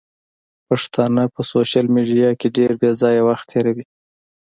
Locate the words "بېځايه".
2.81-3.21